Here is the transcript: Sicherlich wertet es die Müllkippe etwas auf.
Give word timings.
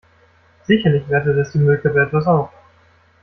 Sicherlich 0.65 1.07
wertet 1.09 1.37
es 1.37 1.51
die 1.51 1.59
Müllkippe 1.59 2.01
etwas 2.01 2.25
auf. 2.25 2.49